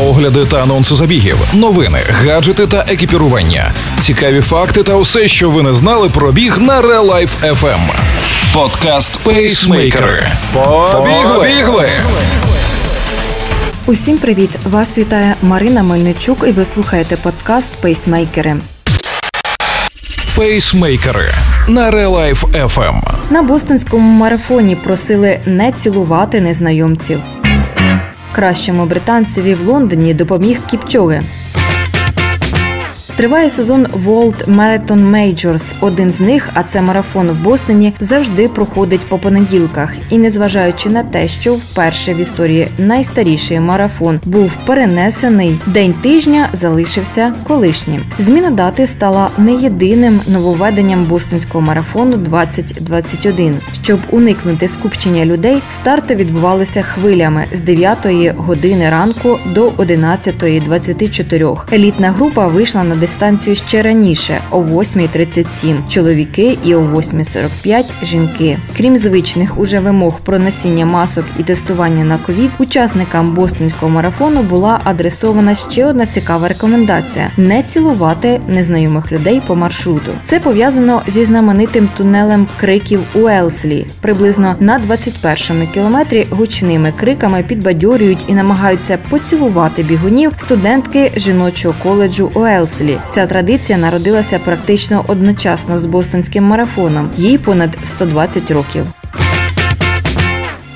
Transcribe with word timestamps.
Огляди 0.00 0.44
та 0.44 0.62
анонси 0.62 0.94
забігів, 0.94 1.36
новини, 1.54 1.98
гаджети 2.24 2.66
та 2.66 2.84
екіпірування, 2.88 3.72
цікаві 4.00 4.40
факти 4.40 4.82
та 4.82 4.94
усе, 4.94 5.28
що 5.28 5.50
ви 5.50 5.62
не 5.62 5.74
знали 5.74 6.08
про 6.08 6.32
біг 6.32 6.58
на 6.58 6.82
Real 6.82 7.06
Life 7.10 7.52
FM. 7.52 7.78
Подкаст 8.54 9.24
Пейсмейкери. 9.24 10.26
Побігли! 11.32 11.90
Усім 13.86 14.18
привіт! 14.18 14.50
Вас 14.64 14.98
вітає 14.98 15.34
Марина 15.42 15.82
Мельничук, 15.82 16.44
і 16.48 16.50
ви 16.50 16.64
слухаєте 16.64 17.16
подкаст 17.16 17.72
Пейсмейкери. 17.72 18.56
Пейсмейкери 20.36 21.28
на 21.68 21.90
Real 21.90 22.10
Life 22.10 22.68
FM. 22.68 23.00
На 23.30 23.42
бостонському 23.42 24.18
марафоні 24.18 24.76
просили 24.76 25.40
не 25.46 25.72
цілувати 25.72 26.40
незнайомців. 26.40 27.20
Кращому 28.36 28.86
британцеві 28.86 29.54
в 29.54 29.68
Лондоні 29.68 30.14
допоміг 30.14 30.60
Кіпчоги. 30.70 31.22
Триває 33.16 33.50
сезон 33.50 33.86
World 33.86 34.56
Marathon 34.56 35.10
Majors. 35.10 35.74
Один 35.80 36.10
з 36.10 36.20
них, 36.20 36.50
а 36.54 36.62
це 36.62 36.82
марафон 36.82 37.30
в 37.30 37.42
Бостоні, 37.42 37.92
завжди 38.00 38.48
проходить 38.48 39.00
по 39.00 39.18
понеділках. 39.18 39.94
І 40.10 40.18
незважаючи 40.18 40.90
на 40.90 41.02
те, 41.02 41.28
що 41.28 41.54
вперше 41.54 42.14
в 42.14 42.20
історії 42.20 42.68
найстаріший 42.78 43.60
марафон 43.60 44.20
був 44.24 44.56
перенесений, 44.66 45.60
день 45.66 45.92
тижня 45.92 46.48
залишився 46.52 47.34
колишнім. 47.46 48.02
Зміна 48.18 48.50
дати 48.50 48.86
стала 48.86 49.30
не 49.38 49.52
єдиним 49.52 50.20
нововведенням 50.26 51.04
бостонського 51.04 51.64
марафону 51.64 52.16
2021. 52.16 53.56
Щоб 53.82 54.00
уникнути 54.10 54.68
скупчення 54.68 55.26
людей, 55.26 55.62
старти 55.70 56.14
відбувалися 56.14 56.82
хвилями 56.82 57.44
з 57.52 57.60
9 57.60 57.98
години 58.36 58.90
ранку 58.90 59.38
до 59.54 59.68
11.24. 59.68 61.58
Елітна 61.72 62.10
група 62.10 62.46
вийшла 62.46 62.84
на 62.84 62.94
дистанцію 63.06 63.56
ще 63.56 63.82
раніше 63.82 64.40
о 64.50 64.60
8.37 64.60 65.88
чоловіки 65.88 66.58
і 66.64 66.74
о 66.74 66.80
8.45 66.80 67.84
жінки. 68.02 68.58
Крім 68.76 68.96
звичних 68.96 69.58
уже 69.58 69.78
вимог 69.78 70.20
про 70.20 70.38
носіння 70.38 70.86
масок 70.86 71.24
і 71.38 71.42
тестування 71.42 72.04
на 72.04 72.18
ковід, 72.18 72.50
учасникам 72.58 73.34
бостонського 73.34 73.92
марафону 73.92 74.42
була 74.42 74.80
адресована 74.84 75.54
ще 75.54 75.86
одна 75.86 76.06
цікава 76.06 76.48
рекомендація: 76.48 77.30
не 77.36 77.62
цілувати 77.62 78.40
незнайомих 78.48 79.12
людей 79.12 79.42
по 79.46 79.56
маршруту. 79.56 80.12
Це 80.22 80.40
пов'язано 80.40 81.02
зі 81.06 81.24
знаменитим 81.24 81.88
тунелем 81.96 82.46
криків 82.60 83.00
у 83.14 83.28
Елслі. 83.28 83.86
Приблизно 84.00 84.54
на 84.60 84.80
21-му 84.80 85.66
кілометрі 85.74 86.26
гучними 86.30 86.92
криками 87.00 87.42
підбадьорюють 87.42 88.24
і 88.28 88.34
намагаються 88.34 88.98
поцілувати 89.10 89.82
бігунів 89.82 90.32
студентки 90.36 91.12
жіночого 91.16 91.74
коледжу 91.82 92.30
у 92.34 92.44
Ця 93.10 93.26
традиція 93.26 93.78
народилася 93.78 94.38
практично 94.38 95.04
одночасно 95.08 95.78
з 95.78 95.86
бостонським 95.86 96.44
марафоном. 96.44 97.10
Їй 97.16 97.38
понад 97.38 97.78
120 97.84 98.50
років. 98.50 98.86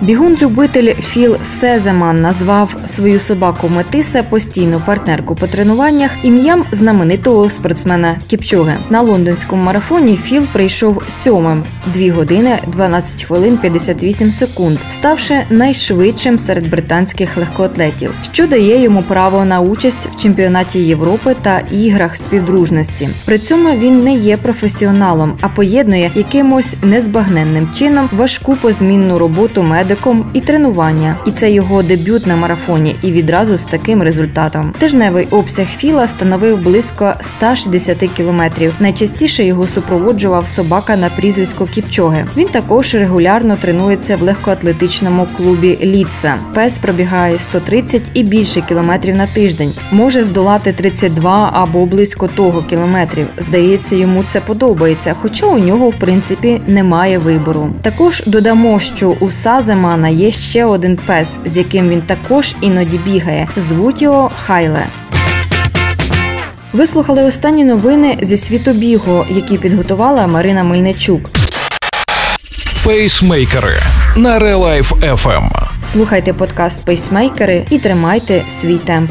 Бігун-любитель 0.00 0.94
Філ 0.94 1.36
Сеземан 1.42 2.20
назвав 2.20 2.76
свою 2.86 3.20
собаку 3.20 3.68
Метиса 3.68 4.22
постійну 4.22 4.82
партнерку 4.86 5.34
по 5.34 5.46
тренуваннях 5.46 6.10
ім'ям 6.22 6.64
знаменитого 6.72 7.50
спортсмена 7.50 8.16
Кіпчоге. 8.26 8.76
На 8.90 9.00
лондонському 9.00 9.62
марафоні 9.62 10.16
Філ 10.16 10.46
прийшов 10.52 11.02
сьомим 11.08 11.64
2 11.94 12.12
години 12.12 12.58
12 12.66 13.24
хвилин 13.24 13.58
58 13.58 14.30
секунд, 14.30 14.78
ставши 14.90 15.42
найшвидшим 15.50 16.38
серед 16.38 16.70
британських 16.70 17.36
легкоатлетів, 17.36 18.14
що 18.32 18.46
дає 18.46 18.82
йому 18.82 19.02
право 19.02 19.44
на 19.44 19.60
участь 19.60 20.08
в 20.08 20.22
чемпіонаті 20.22 20.80
Європи 20.80 21.36
та 21.42 21.58
іграх 21.70 22.16
співдружності. 22.16 23.08
При 23.24 23.38
цьому 23.38 23.70
він 23.78 24.04
не 24.04 24.14
є 24.14 24.36
професіоналом, 24.36 25.38
а 25.40 25.48
поєднує 25.48 26.10
якимось 26.14 26.76
незбагненним 26.82 27.68
чином 27.74 28.08
важку 28.12 28.56
позмінну 28.56 29.18
роботу 29.18 29.62
медиком 29.86 30.24
і 30.32 30.40
тренування. 30.40 31.16
І 31.26 31.30
це 31.30 31.50
його 31.50 31.82
дебют 31.82 32.26
на 32.26 32.36
марафоні, 32.36 32.96
і 33.02 33.12
відразу 33.12 33.56
з 33.56 33.62
таким 33.62 34.02
результатом. 34.02 34.72
Тижневий 34.78 35.28
обсяг 35.30 35.66
філа 35.66 36.08
становив 36.08 36.62
близько 36.62 37.14
160 37.20 37.98
кілометрів. 38.16 38.74
Найчастіше 38.80 39.44
його 39.44 39.66
супроводжував 39.66 40.46
собака 40.46 40.96
на 40.96 41.08
прізвисько 41.08 41.66
Кіпчоги. 41.66 42.26
Він 42.36 42.48
також 42.48 42.94
регулярно 42.94 43.56
тренується 43.56 44.16
в 44.16 44.22
легкоатлетичному 44.22 45.26
клубі 45.36 45.78
Ліца. 45.82 46.34
Пес 46.54 46.78
пробігає 46.78 47.38
130 47.38 48.10
і 48.14 48.22
більше 48.22 48.60
кілометрів 48.60 49.16
на 49.16 49.26
тиждень. 49.26 49.72
Може 49.92 50.22
здолати 50.22 50.72
32 50.72 51.50
або 51.52 51.86
близько 51.86 52.28
того 52.28 52.62
кілометрів. 52.62 53.26
Здається, 53.38 53.96
йому 53.96 54.24
це 54.26 54.40
подобається, 54.40 55.14
хоча 55.22 55.46
у 55.46 55.58
нього 55.58 55.90
в 55.90 55.94
принципі 55.94 56.60
немає 56.66 57.18
вибору. 57.18 57.72
Також 57.82 58.22
додамо, 58.26 58.80
що 58.80 59.16
у 59.20 59.30
Сазема 59.30 59.75
Романа 59.76 60.08
є 60.08 60.30
ще 60.30 60.64
один 60.64 60.96
пес, 60.96 61.38
з 61.44 61.56
яким 61.56 61.88
він 61.88 62.02
також 62.02 62.54
іноді 62.60 62.98
бігає. 62.98 63.48
Звуть 63.56 64.02
його 64.02 64.30
Хайле. 64.46 64.86
Ви 66.72 66.86
слухали 66.86 67.24
останні 67.24 67.64
новини 67.64 68.18
зі 68.22 68.36
світу 68.36 68.72
бігу, 68.72 69.24
які 69.30 69.58
підготувала 69.58 70.26
Марина 70.26 70.62
Мельничук. 70.62 71.30
Пейсмейкери 72.84 73.74
на 74.16 74.38
Real 74.38 74.65
Life 74.65 74.92
FM. 74.92 75.48
Слухайте 75.82 76.32
подкаст 76.32 76.84
Пейсмейкери 76.84 77.66
і 77.70 77.78
тримайте 77.78 78.42
свій 78.60 78.78
темп. 78.78 79.10